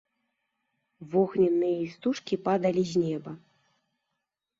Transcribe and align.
Вогненныя 1.11 1.75
істужкі 1.87 2.33
падалі 2.47 2.83
з 2.93 3.05
неба. 3.05 3.31